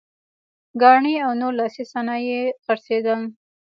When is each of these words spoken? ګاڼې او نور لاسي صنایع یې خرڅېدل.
ګاڼې 0.81 1.15
او 1.25 1.31
نور 1.41 1.53
لاسي 1.59 1.83
صنایع 1.91 2.25
یې 2.29 2.41
خرڅېدل. 2.63 3.21